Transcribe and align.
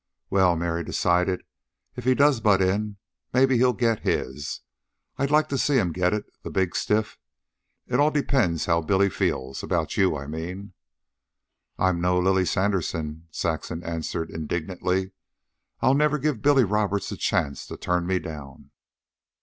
"Well," 0.31 0.55
Mary 0.55 0.83
decided, 0.83 1.43
"if 1.95 2.05
he 2.05 2.15
does 2.15 2.39
butt 2.39 2.59
in 2.59 2.97
maybe 3.35 3.57
he'll 3.57 3.71
get 3.71 3.99
his. 3.99 4.61
I'd 5.19 5.29
like 5.29 5.47
to 5.49 5.59
see 5.59 5.75
him 5.75 5.91
get 5.91 6.11
it 6.11 6.25
the 6.41 6.49
big 6.49 6.75
stiff! 6.75 7.19
It 7.85 7.99
all 7.99 8.09
depends 8.09 8.65
how 8.65 8.81
Billy 8.81 9.11
feels 9.11 9.61
about 9.61 9.97
you, 9.97 10.17
I 10.17 10.25
mean." 10.25 10.73
"I'm 11.77 12.01
no 12.01 12.17
Lily 12.17 12.45
Sanderson," 12.45 13.27
Saxon 13.29 13.83
answered 13.83 14.31
indignantly. 14.31 15.11
"I'll 15.81 15.93
never 15.93 16.17
give 16.17 16.41
Billy 16.41 16.63
Roberts 16.63 17.11
a 17.11 17.15
chance 17.15 17.67
to 17.67 17.77
turn 17.77 18.07
me 18.07 18.17
down." 18.17 18.71